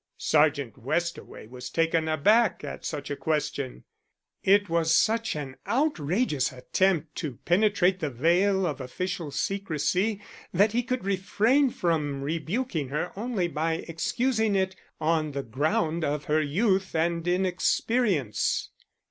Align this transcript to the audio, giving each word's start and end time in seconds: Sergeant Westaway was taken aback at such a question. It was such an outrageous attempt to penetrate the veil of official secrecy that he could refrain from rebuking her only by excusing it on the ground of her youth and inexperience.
Sergeant 0.17 0.79
Westaway 0.79 1.45
was 1.47 1.69
taken 1.69 2.07
aback 2.07 2.63
at 2.63 2.83
such 2.83 3.11
a 3.11 3.15
question. 3.15 3.83
It 4.43 4.67
was 4.67 4.91
such 4.91 5.35
an 5.35 5.57
outrageous 5.67 6.51
attempt 6.51 7.13
to 7.17 7.35
penetrate 7.45 7.99
the 7.99 8.09
veil 8.09 8.65
of 8.65 8.81
official 8.81 9.29
secrecy 9.29 10.19
that 10.51 10.71
he 10.71 10.81
could 10.81 11.03
refrain 11.05 11.69
from 11.69 12.23
rebuking 12.23 12.89
her 12.89 13.11
only 13.15 13.47
by 13.47 13.73
excusing 13.87 14.55
it 14.55 14.75
on 14.99 15.33
the 15.33 15.43
ground 15.43 16.03
of 16.03 16.23
her 16.25 16.41
youth 16.41 16.95
and 16.95 17.27
inexperience. 17.27 18.71